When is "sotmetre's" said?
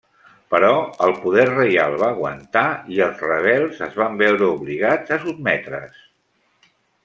5.27-6.05